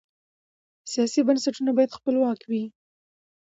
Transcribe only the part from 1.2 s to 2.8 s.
بنسټونه باید خپلواک وي